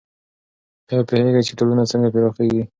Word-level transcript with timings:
آیا 0.89 1.01
پوهېږئ 1.07 1.41
چې 1.47 1.53
ټولنه 1.59 1.83
څنګه 1.91 2.07
پراخیږي؟ 2.13 2.63